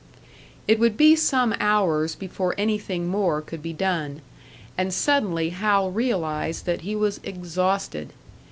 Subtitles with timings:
[0.67, 4.23] It would be some hours before anything more could be done;
[4.75, 8.11] and suddenly Hal realised that he was exhausted.